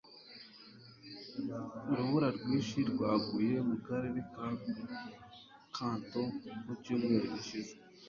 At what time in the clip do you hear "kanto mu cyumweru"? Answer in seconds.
5.75-7.25